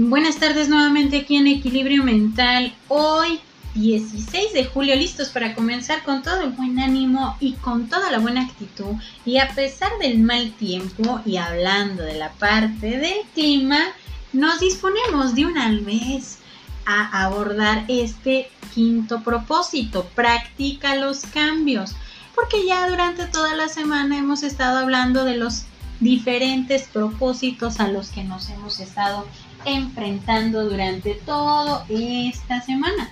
Buenas 0.00 0.36
tardes 0.36 0.68
nuevamente 0.68 1.16
aquí 1.18 1.34
en 1.34 1.48
Equilibrio 1.48 2.04
Mental. 2.04 2.72
Hoy 2.86 3.40
16 3.74 4.52
de 4.52 4.64
julio 4.66 4.94
listos 4.94 5.30
para 5.30 5.56
comenzar 5.56 6.04
con 6.04 6.22
todo 6.22 6.42
el 6.42 6.50
buen 6.50 6.78
ánimo 6.78 7.36
y 7.40 7.54
con 7.54 7.88
toda 7.88 8.08
la 8.12 8.20
buena 8.20 8.42
actitud. 8.42 8.94
Y 9.24 9.38
a 9.38 9.48
pesar 9.48 9.90
del 10.00 10.20
mal 10.20 10.52
tiempo 10.52 11.20
y 11.26 11.38
hablando 11.38 12.04
de 12.04 12.14
la 12.14 12.30
parte 12.30 12.98
del 12.98 13.26
clima, 13.34 13.80
nos 14.32 14.60
disponemos 14.60 15.34
de 15.34 15.46
una 15.46 15.68
vez 15.80 16.38
a 16.86 17.24
abordar 17.24 17.84
este 17.88 18.52
quinto 18.72 19.24
propósito. 19.24 20.08
Practica 20.14 20.94
los 20.94 21.22
cambios. 21.22 21.96
Porque 22.36 22.64
ya 22.64 22.88
durante 22.88 23.26
toda 23.26 23.56
la 23.56 23.68
semana 23.68 24.16
hemos 24.16 24.44
estado 24.44 24.78
hablando 24.78 25.24
de 25.24 25.38
los 25.38 25.64
diferentes 25.98 26.84
propósitos 26.84 27.80
a 27.80 27.88
los 27.88 28.10
que 28.10 28.22
nos 28.22 28.48
hemos 28.48 28.78
estado 28.78 29.26
enfrentando 29.64 30.68
durante 30.68 31.14
toda 31.14 31.84
esta 31.88 32.60
semana. 32.62 33.10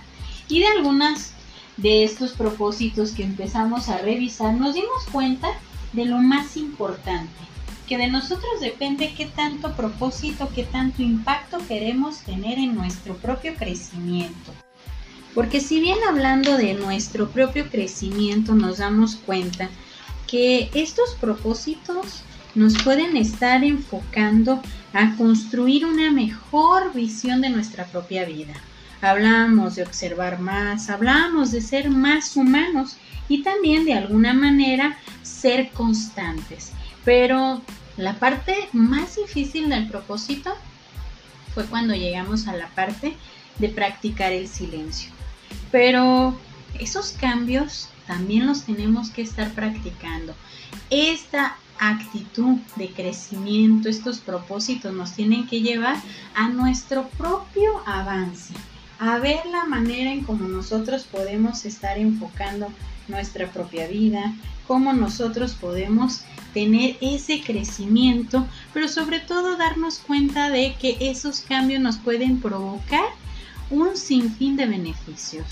Y 0.49 0.61
de 0.61 0.67
algunas 0.67 1.33
de 1.77 2.05
estos 2.05 2.33
propósitos 2.33 3.13
que 3.13 3.23
empezamos 3.23 3.89
a 3.89 3.99
revisar, 3.99 4.55
nos 4.55 4.75
dimos 4.75 5.05
cuenta 5.13 5.49
de 5.93 6.05
lo 6.05 6.19
más 6.19 6.57
importante, 6.57 7.31
que 7.87 7.99
de 7.99 8.09
nosotros 8.09 8.61
depende 8.61 9.15
qué 9.15 9.27
tanto 9.27 9.73
propósito, 9.75 10.49
qué 10.55 10.65
tanto 10.65 11.03
impacto 11.03 11.59
queremos 11.67 12.21
tener 12.21 12.59
en 12.59 12.75
nuestro 12.75 13.17
propio 13.17 13.55
crecimiento. 13.55 14.53
Porque 15.35 15.61
si 15.61 15.81
bien 15.81 15.99
hablando 16.09 16.57
de 16.57 16.75
nuestro 16.75 17.29
propio 17.29 17.69
crecimiento 17.71 18.55
nos 18.55 18.79
damos 18.79 19.17
cuenta 19.17 19.69
que 20.27 20.71
estos 20.75 21.15
propósitos 21.21 22.23
nos 22.57 22.83
pueden 22.83 23.17
estar 23.17 23.63
enfocando 23.63 24.63
a 24.93 25.15
construir 25.17 25.85
una 25.85 26.11
mejor 26.11 26.93
visión 26.95 27.43
de 27.43 27.51
nuestra 27.51 27.85
propia 27.85 28.25
vida. 28.25 28.55
Hablamos 29.03 29.77
de 29.77 29.83
observar 29.83 30.41
más, 30.41 30.89
hablamos 30.89 31.53
de 31.53 31.61
ser 31.61 31.91
más 31.91 32.35
humanos 32.35 32.97
y 33.29 33.43
también 33.43 33.85
de 33.85 33.93
alguna 33.93 34.33
manera 34.33 34.97
ser 35.23 35.71
constantes. 35.73 36.73
Pero 37.05 37.61
la 37.99 38.15
parte 38.15 38.55
más 38.73 39.17
difícil 39.17 39.69
del 39.69 39.87
propósito 39.87 40.55
fue 41.55 41.67
cuando 41.67 41.95
llegamos 41.95 42.49
a 42.49 42.57
la 42.57 42.69
parte 42.69 43.15
de 43.59 43.69
practicar 43.69 44.33
el 44.33 44.49
silencio. 44.49 45.11
Pero 45.71 46.39
esos 46.81 47.13
cambios 47.13 47.91
también 48.07 48.47
los 48.47 48.63
tenemos 48.63 49.11
que 49.11 49.23
estar 49.23 49.51
practicando. 49.53 50.35
Esta 50.89 51.57
actitud 51.79 52.57
de 52.77 52.91
crecimiento, 52.91 53.89
estos 53.89 54.19
propósitos 54.19 54.93
nos 54.95 55.13
tienen 55.13 55.47
que 55.47 55.61
llevar 55.61 55.97
a 56.35 56.49
nuestro 56.49 57.09
propio 57.11 57.83
avance, 57.87 58.55
a 58.99 59.19
ver 59.19 59.45
la 59.47 59.65
manera 59.65 60.13
en 60.13 60.25
cómo 60.25 60.49
nosotros 60.49 61.05
podemos 61.05 61.65
estar 61.65 61.99
enfocando 61.99 62.69
nuestra 63.09 63.51
propia 63.51 63.87
vida, 63.87 64.35
cómo 64.67 64.93
nosotros 64.93 65.55
podemos 65.55 66.23
tener 66.53 66.97
ese 67.01 67.43
crecimiento, 67.43 68.47
pero 68.73 68.89
sobre 68.89 69.21
todo 69.21 69.57
darnos 69.57 69.99
cuenta 69.99 70.49
de 70.49 70.75
que 70.75 70.97
esos 71.01 71.41
cambios 71.41 71.81
nos 71.81 71.99
pueden 71.99 72.41
provocar 72.41 73.05
un 73.71 73.97
sinfín 73.97 74.57
de 74.57 74.67
beneficios. 74.67 75.47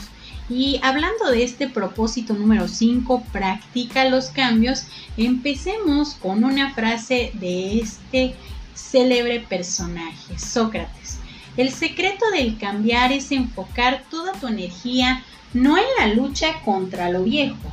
Y 0.48 0.78
hablando 0.83 1.31
de 1.31 1.42
este 1.42 1.69
propósito 1.69 2.34
número 2.34 2.69
5, 2.69 3.25
practica 3.33 4.09
los 4.09 4.27
cambios, 4.27 4.84
empecemos 5.17 6.14
con 6.14 6.45
una 6.45 6.75
frase 6.75 7.31
de 7.34 7.81
este 7.81 8.34
célebre 8.75 9.41
personaje, 9.41 10.38
Sócrates. 10.38 11.19
El 11.56 11.71
secreto 11.71 12.31
del 12.31 12.59
cambiar 12.59 13.12
es 13.12 13.32
enfocar 13.32 14.05
toda 14.10 14.32
tu 14.32 14.49
energía 14.49 15.25
no 15.55 15.78
en 15.78 15.84
la 15.99 16.12
lucha 16.12 16.61
contra 16.65 17.11
lo 17.11 17.22
viejo, 17.22 17.72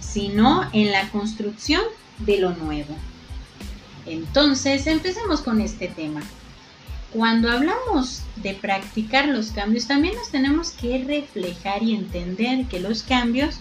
sino 0.00 0.68
en 0.72 0.90
la 0.90 1.08
construcción 1.10 1.82
de 2.18 2.38
lo 2.38 2.50
nuevo. 2.54 2.94
Entonces, 4.04 4.86
empecemos 4.86 5.40
con 5.40 5.60
este 5.60 5.88
tema 5.88 6.22
cuando 7.12 7.50
hablamos 7.50 8.22
de 8.36 8.54
practicar 8.54 9.28
los 9.28 9.50
cambios, 9.50 9.86
también 9.86 10.14
nos 10.14 10.30
tenemos 10.30 10.70
que 10.70 11.04
reflejar 11.04 11.82
y 11.82 11.94
entender 11.94 12.66
que 12.66 12.80
los 12.80 13.02
cambios 13.02 13.60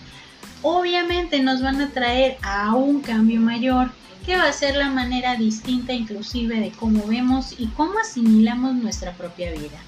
obviamente 0.62 1.42
nos 1.42 1.62
van 1.62 1.82
a 1.82 1.90
traer 1.90 2.38
a 2.42 2.76
un 2.76 3.02
cambio 3.02 3.40
mayor, 3.40 3.92
que 4.26 4.36
va 4.36 4.48
a 4.48 4.54
ser 4.54 4.76
la 4.76 4.90
manera 4.90 5.36
distinta 5.36 5.94
inclusive 5.94 6.60
de 6.60 6.72
cómo 6.72 7.08
vemos 7.08 7.56
y 7.58 7.68
cómo 7.68 8.00
asimilamos 8.00 8.76
nuestra 8.76 9.14
propia 9.14 9.52
vida. 9.52 9.80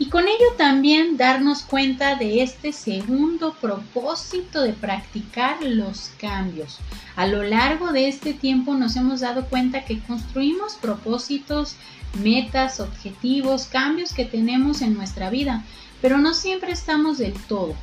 Y 0.00 0.06
con 0.08 0.26
ello 0.26 0.54
también 0.56 1.18
darnos 1.18 1.60
cuenta 1.60 2.14
de 2.14 2.42
este 2.42 2.72
segundo 2.72 3.52
propósito 3.60 4.62
de 4.62 4.72
practicar 4.72 5.62
los 5.62 6.12
cambios. 6.18 6.78
A 7.16 7.26
lo 7.26 7.42
largo 7.42 7.92
de 7.92 8.08
este 8.08 8.32
tiempo 8.32 8.72
nos 8.72 8.96
hemos 8.96 9.20
dado 9.20 9.44
cuenta 9.44 9.84
que 9.84 10.00
construimos 10.00 10.76
propósitos 10.76 11.76
metas, 12.22 12.80
objetivos, 12.80 13.66
cambios 13.66 14.14
que 14.14 14.24
tenemos 14.24 14.80
en 14.80 14.94
nuestra 14.94 15.28
vida, 15.28 15.66
pero 16.00 16.16
no 16.16 16.32
siempre 16.32 16.72
estamos 16.72 17.18
del 17.18 17.34
todo. 17.34 17.74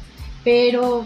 Pero 0.44 1.06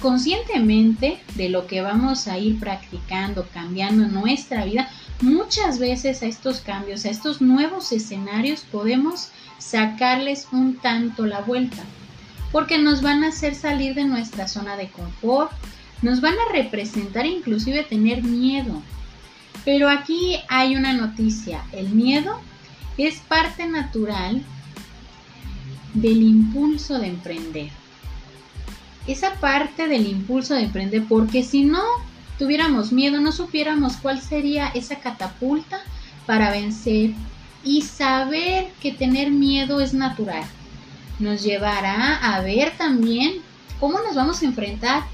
conscientemente 0.00 1.20
de 1.36 1.48
lo 1.48 1.68
que 1.68 1.80
vamos 1.80 2.26
a 2.26 2.38
ir 2.38 2.58
practicando, 2.58 3.46
cambiando 3.54 4.08
nuestra 4.08 4.64
vida, 4.64 4.90
muchas 5.22 5.78
veces 5.78 6.22
a 6.22 6.26
estos 6.26 6.60
cambios, 6.60 7.04
a 7.04 7.10
estos 7.10 7.40
nuevos 7.40 7.92
escenarios 7.92 8.64
podemos 8.70 9.28
sacarles 9.58 10.48
un 10.52 10.76
tanto 10.76 11.24
la 11.26 11.40
vuelta, 11.40 11.82
porque 12.50 12.78
nos 12.78 13.00
van 13.00 13.24
a 13.24 13.28
hacer 13.28 13.54
salir 13.54 13.94
de 13.94 14.04
nuestra 14.04 14.48
zona 14.48 14.76
de 14.76 14.88
confort, 14.88 15.52
nos 16.02 16.20
van 16.20 16.34
a 16.34 16.52
representar 16.52 17.24
inclusive 17.24 17.84
tener 17.84 18.22
miedo, 18.22 18.82
pero 19.64 19.88
aquí 19.88 20.36
hay 20.48 20.74
una 20.74 20.92
noticia. 20.92 21.64
El 21.72 21.90
miedo 21.90 22.40
es 22.98 23.20
parte 23.20 23.66
natural 23.66 24.42
del 25.94 26.22
impulso 26.22 26.98
de 26.98 27.06
emprender. 27.06 27.68
Esa 29.06 29.34
parte 29.34 29.88
del 29.88 30.06
impulso 30.06 30.54
de 30.54 30.62
emprender, 30.62 31.04
porque 31.08 31.44
si 31.44 31.64
no 31.64 31.82
tuviéramos 32.42 32.90
miedo, 32.90 33.20
no 33.20 33.30
supiéramos 33.30 33.98
cuál 33.98 34.20
sería 34.20 34.66
esa 34.74 34.96
catapulta 34.96 35.78
para 36.26 36.50
vencer 36.50 37.12
y 37.62 37.82
saber 37.82 38.72
que 38.80 38.90
tener 38.90 39.30
miedo 39.30 39.80
es 39.80 39.94
natural. 39.94 40.42
Nos 41.20 41.44
llevará 41.44 42.16
a 42.16 42.40
ver 42.40 42.76
también 42.76 43.34
cómo 43.78 44.00
nos 44.00 44.16
vamos 44.16 44.42
a 44.42 44.46
enfrentar 44.46 45.04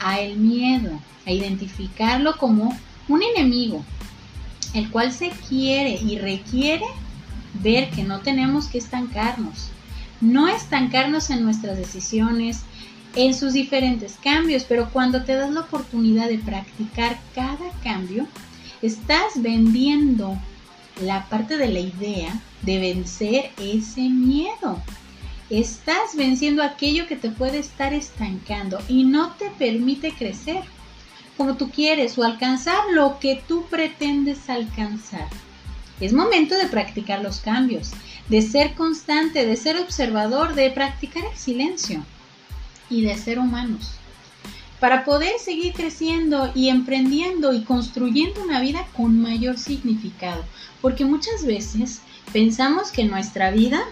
a 0.00 0.18
el 0.20 0.38
miedo, 0.38 0.98
a 1.26 1.30
identificarlo 1.30 2.38
como 2.38 2.74
un 3.06 3.22
enemigo, 3.22 3.84
el 4.72 4.90
cual 4.90 5.12
se 5.12 5.28
quiere 5.46 5.90
y 5.90 6.18
requiere 6.18 6.86
ver 7.52 7.90
que 7.90 8.02
no 8.02 8.20
tenemos 8.20 8.68
que 8.68 8.78
estancarnos, 8.78 9.68
no 10.22 10.48
estancarnos 10.48 11.28
en 11.28 11.44
nuestras 11.44 11.76
decisiones, 11.76 12.62
en 13.18 13.34
sus 13.34 13.52
diferentes 13.52 14.16
cambios, 14.22 14.62
pero 14.62 14.90
cuando 14.90 15.24
te 15.24 15.34
das 15.34 15.50
la 15.50 15.62
oportunidad 15.62 16.28
de 16.28 16.38
practicar 16.38 17.18
cada 17.34 17.68
cambio, 17.82 18.28
estás 18.80 19.42
vendiendo 19.42 20.38
la 21.02 21.28
parte 21.28 21.56
de 21.56 21.66
la 21.66 21.80
idea 21.80 22.40
de 22.62 22.78
vencer 22.78 23.50
ese 23.58 24.02
miedo. 24.02 24.80
Estás 25.50 26.14
venciendo 26.14 26.62
aquello 26.62 27.08
que 27.08 27.16
te 27.16 27.30
puede 27.30 27.58
estar 27.58 27.92
estancando 27.92 28.78
y 28.86 29.02
no 29.02 29.32
te 29.32 29.50
permite 29.50 30.12
crecer 30.12 30.62
como 31.36 31.56
tú 31.56 31.70
quieres 31.70 32.16
o 32.18 32.22
alcanzar 32.22 32.78
lo 32.92 33.18
que 33.18 33.42
tú 33.48 33.64
pretendes 33.68 34.48
alcanzar. 34.48 35.26
Es 35.98 36.12
momento 36.12 36.56
de 36.56 36.66
practicar 36.66 37.20
los 37.20 37.40
cambios, 37.40 37.90
de 38.28 38.42
ser 38.42 38.74
constante, 38.74 39.44
de 39.44 39.56
ser 39.56 39.76
observador, 39.76 40.54
de 40.54 40.70
practicar 40.70 41.24
el 41.24 41.36
silencio 41.36 42.04
y 42.90 43.02
de 43.02 43.16
ser 43.16 43.38
humanos. 43.38 43.92
Para 44.80 45.04
poder 45.04 45.38
seguir 45.40 45.72
creciendo 45.72 46.52
y 46.54 46.68
emprendiendo 46.68 47.52
y 47.52 47.64
construyendo 47.64 48.42
una 48.42 48.60
vida 48.60 48.86
con 48.96 49.20
mayor 49.20 49.58
significado. 49.58 50.44
Porque 50.80 51.04
muchas 51.04 51.44
veces 51.44 52.00
pensamos 52.32 52.92
que 52.92 53.04
nuestra 53.04 53.50
vida 53.50 53.82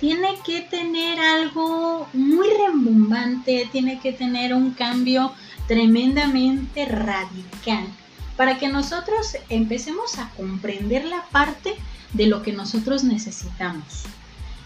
tiene 0.00 0.38
que 0.46 0.62
tener 0.62 1.20
algo 1.20 2.08
muy 2.14 2.48
rembombante, 2.66 3.68
tiene 3.70 4.00
que 4.00 4.12
tener 4.12 4.54
un 4.54 4.70
cambio 4.70 5.32
tremendamente 5.68 6.86
radical 6.86 7.86
para 8.36 8.58
que 8.58 8.68
nosotros 8.68 9.36
empecemos 9.50 10.18
a 10.18 10.30
comprender 10.30 11.04
la 11.04 11.22
parte 11.26 11.74
de 12.14 12.26
lo 12.26 12.42
que 12.42 12.52
nosotros 12.52 13.04
necesitamos. 13.04 14.04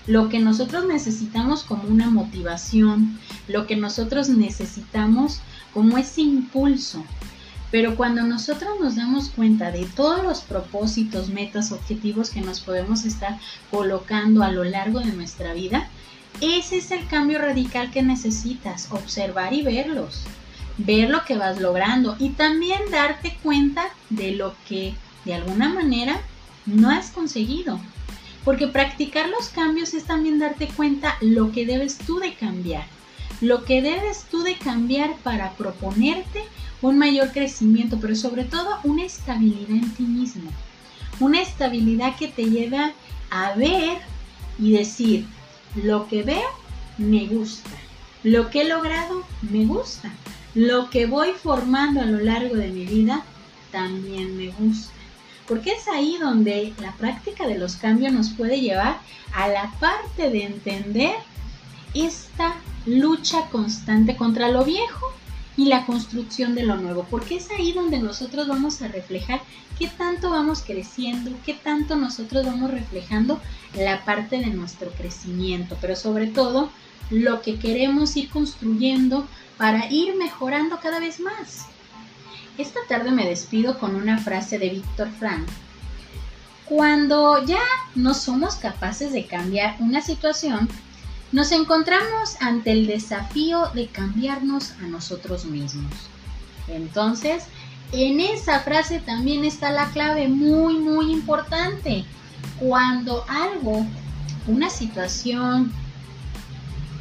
Lo 0.07 0.29
que 0.29 0.39
nosotros 0.39 0.85
necesitamos 0.87 1.65
como 1.65 1.85
una 1.85 2.11
motivación, 2.11 3.19
lo 3.49 3.67
que 3.67 3.77
nosotros 3.77 4.29
necesitamos 4.29 5.41
como 5.73 5.97
ese 5.97 6.21
impulso. 6.21 7.03
Pero 7.71 7.97
cuando 7.97 8.23
nosotros 8.23 8.71
nos 8.81 8.97
damos 8.97 9.31
cuenta 9.31 9.73
de 9.73 9.85
todos 9.85 10.23
los 10.23 10.43
propósitos, 10.43 11.31
metas, 11.31 11.73
objetivos 11.73 12.31
que 12.31 12.41
nos 12.41 12.61
podemos 12.61 13.05
estar 13.05 13.39
colocando 13.71 14.45
a 14.45 14.53
lo 14.53 14.63
largo 14.63 15.01
de 15.01 15.13
nuestra 15.13 15.55
vida, 15.55 15.89
ese 16.41 16.79
es 16.79 16.91
el 16.91 17.07
cambio 17.07 17.39
radical 17.39 17.91
que 17.91 18.03
necesitas, 18.03 18.89
observar 18.91 19.53
y 19.53 19.63
verlos, 19.63 20.23
ver 20.79 21.11
lo 21.11 21.25
que 21.25 21.37
vas 21.37 21.61
logrando 21.61 22.17
y 22.19 22.31
también 22.31 22.81
darte 22.91 23.37
cuenta 23.43 23.85
de 24.11 24.33
lo 24.33 24.55
que 24.69 24.95
de 25.25 25.35
alguna 25.35 25.69
manera 25.69 26.21
no 26.67 26.91
has 26.91 27.11
conseguido. 27.11 27.81
Porque 28.45 28.69
practicar 28.69 29.29
los 29.29 29.49
cambios 29.49 29.95
es 29.95 30.05
también 30.05 30.39
darte 30.39 30.69
cuenta 30.69 31.17
lo 31.21 31.53
que 31.53 31.65
debes 31.65 31.99
tú 31.99 32.19
de 32.19 32.35
cambiar, 32.35 32.87
lo 33.41 33.65
que 33.65 33.81
debes 33.81 34.25
tú 34.31 34.43
de 34.43 34.57
cambiar 34.57 35.17
para 35.19 35.53
proponerte 35.53 36.45
un 36.83 36.99
mayor 36.99 37.33
crecimiento, 37.33 37.99
pero 38.01 38.15
sobre 38.15 38.45
todo 38.45 38.79
una 38.85 39.05
estabilidad 39.05 39.71
en 39.71 39.91
ti 39.95 40.03
mismo. 40.03 40.51
Una 41.21 41.41
estabilidad 41.41 42.17
que 42.17 42.29
te 42.29 42.45
lleva 42.45 42.93
a 43.31 43.55
ver 43.55 43.99
y 44.59 44.73
decir, 44.73 45.27
lo 45.75 46.07
que 46.09 46.23
veo 46.23 46.49
me 46.99 47.27
gusta, 47.27 47.71
lo 48.23 48.51
que 48.51 48.63
he 48.63 48.69
logrado 48.69 49.25
me 49.43 49.65
gusta, 49.65 50.11
lo 50.55 50.91
que 50.91 51.07
voy 51.07 51.33
formando 51.33 52.01
a 52.01 52.07
lo 52.07 52.21
largo 52.21 52.55
de 52.55 52.69
mi 52.69 52.85
vida 52.85 53.25
también 53.73 54.37
me 54.37 54.49
gusta. 54.51 54.93
Porque 55.49 55.73
es 55.73 55.89
ahí 55.89 56.17
donde 56.19 56.73
la 56.81 56.93
práctica 56.93 57.47
de 57.47 57.59
los 57.59 57.77
cambios 57.77 58.13
nos 58.13 58.31
puede 58.31 58.61
llevar 58.61 58.99
a 59.35 59.49
la 59.49 59.71
parte 59.79 60.31
de 60.31 60.45
entender 60.45 61.15
esta 61.93 62.55
lucha 62.87 63.47
constante 63.51 64.17
contra 64.17 64.49
lo 64.49 64.65
viejo 64.65 65.13
y 65.57 65.67
la 65.67 65.87
construcción 65.87 66.55
de 66.55 66.65
lo 66.65 66.77
nuevo, 66.77 67.07
porque 67.09 67.37
es 67.37 67.51
ahí 67.51 67.73
donde 67.73 67.99
nosotros 67.99 68.49
vamos 68.49 68.83
a 68.83 68.89
reflejar 68.89 69.41
qué 69.79 69.89
tanto 69.89 70.31
vamos 70.31 70.63
creciendo, 70.63 71.31
qué 71.45 71.55
tanto 71.55 71.97
nosotros 71.97 72.45
vamos 72.45 72.71
reflejando 72.71 73.41
la 73.77 74.05
parte 74.05 74.39
de 74.39 74.47
nuestro 74.47 74.91
crecimiento, 74.91 75.77
pero 75.81 75.95
sobre 75.95 76.27
todo 76.27 76.71
lo 77.11 77.43
que 77.43 77.59
queremos 77.59 78.17
ir 78.17 78.31
construyendo 78.31 79.27
para 79.57 79.91
ir 79.93 80.17
mejorando 80.17 80.81
cada 80.81 80.99
vez 80.99 81.21
más. 81.21 81.67
Esta 82.57 82.81
tarde 82.89 83.11
me 83.11 83.27
despido 83.27 83.81
con 83.81 83.97
una 83.97 84.19
frase 84.19 84.59
de 84.59 84.71
Víctor 84.71 85.11
Frank. 85.19 85.47
Cuando 86.67 87.45
ya 87.45 87.63
no 87.97 88.15
somos 88.15 88.55
capaces 88.55 89.13
de 89.13 89.27
cambiar 89.27 89.77
una 89.81 90.01
situación, 90.01 90.69
nos 91.33 91.51
encontramos 91.51 92.37
ante 92.41 92.71
el 92.71 92.87
desafío 92.87 93.67
de 93.75 93.89
cambiarnos 93.89 94.71
a 94.83 94.87
nosotros 94.87 95.47
mismos. 95.47 95.93
Entonces, 96.69 97.45
en 97.91 98.21
esa 98.21 98.61
frase 98.61 99.01
también 99.01 99.45
está 99.45 99.71
la 99.73 99.91
clave 99.91 100.29
muy, 100.29 100.79
muy 100.79 101.13
importante. 101.13 102.05
Cuando 102.61 103.25
algo, 103.29 103.85
una 104.47 104.71
situación, 104.71 105.73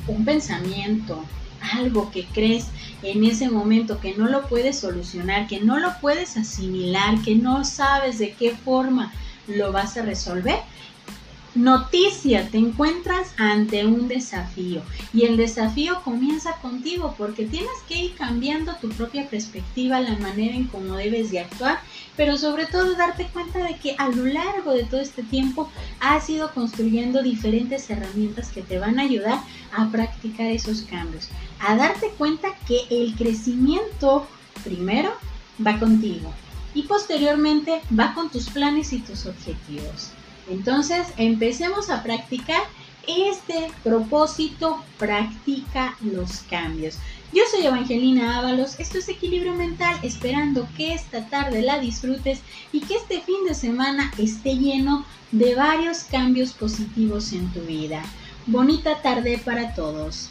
un 0.08 0.26
pensamiento, 0.26 1.24
algo 1.74 2.12
que 2.12 2.26
crees 2.26 2.68
en 3.02 3.24
ese 3.24 3.50
momento 3.50 4.00
que 4.00 4.16
no 4.16 4.28
lo 4.28 4.48
puedes 4.48 4.80
solucionar, 4.80 5.48
que 5.48 5.60
no 5.60 5.80
lo 5.80 5.94
puedes 6.00 6.38
asimilar, 6.38 7.22
que 7.22 7.36
no 7.36 7.64
sabes 7.64 8.20
de 8.20 8.34
qué 8.34 8.52
forma 8.52 9.12
lo 9.48 9.72
vas 9.72 9.98
a 9.98 10.04
resolver, 10.04 10.60
Noticia, 11.56 12.50
te 12.50 12.58
encuentras 12.58 13.36
ante 13.38 13.86
un 13.86 14.08
desafío 14.08 14.82
y 15.14 15.26
el 15.26 15.38
desafío 15.38 16.02
comienza 16.02 16.56
contigo 16.64 17.14
porque 17.16 17.46
tienes 17.46 17.70
que 17.88 18.06
ir 18.06 18.16
cambiando 18.16 18.74
tu 18.78 18.90
propia 18.90 19.30
perspectiva, 19.30 20.00
la 20.00 20.18
manera 20.18 20.56
en 20.56 20.66
cómo 20.66 20.96
debes 20.96 21.30
de 21.30 21.42
actuar, 21.42 21.80
pero 22.18 22.40
sobre 22.40 22.66
todo 22.66 22.96
darte 22.96 23.28
cuenta 23.28 23.60
de 23.64 23.76
que 23.78 23.96
a 24.00 24.10
lo 24.10 24.26
largo 24.26 24.72
de 24.72 24.86
todo 24.86 25.00
este 25.00 25.22
tiempo 25.22 25.70
has 26.00 26.28
ido 26.28 26.52
construyendo 26.56 27.22
diferentes 27.22 27.88
herramientas 27.88 28.50
que 28.50 28.64
te 28.64 28.80
van 28.80 28.98
a 28.98 29.04
ayudar 29.04 29.40
a 29.78 29.92
practicar 29.92 30.48
esos 30.48 30.82
cambios, 30.82 31.30
a 31.60 31.76
darte 31.76 32.10
cuenta 32.18 32.48
que 32.68 32.80
el 32.90 33.14
crecimiento 33.14 34.26
primero 34.64 35.14
va 35.64 35.78
contigo 35.78 36.34
y 36.74 36.82
posteriormente 36.82 37.84
va 37.98 38.16
con 38.16 38.32
tus 38.32 38.50
planes 38.50 38.92
y 38.92 38.98
tus 39.02 39.28
objetivos. 39.28 40.14
Entonces, 40.50 41.08
empecemos 41.18 41.90
a 41.90 42.04
practicar 42.04 42.64
este 43.08 43.72
propósito, 43.84 44.82
practica 44.98 45.98
los 46.02 46.42
cambios. 46.50 46.98
Yo 47.34 47.44
soy 47.50 47.66
Evangelina 47.66 48.38
Ábalos, 48.38 48.80
esto 48.80 49.00
es 49.00 49.10
Equilibrio 49.10 49.54
Mental, 49.54 49.98
esperando 50.04 50.68
que 50.78 50.94
esta 50.94 51.28
tarde 51.28 51.62
la 51.62 51.80
disfrutes 51.80 52.40
y 52.72 52.82
que 52.82 52.96
este 52.96 53.22
fin 53.22 53.46
de 53.48 53.56
semana 53.56 54.12
esté 54.18 54.56
lleno 54.56 55.06
de 55.32 55.56
varios 55.56 56.04
cambios 56.04 56.54
positivos 56.54 57.34
en 57.34 57.52
tu 57.52 57.62
vida. 57.62 58.04
Bonita 58.46 59.02
tarde 59.02 59.42
para 59.44 59.74
todos. 59.74 60.30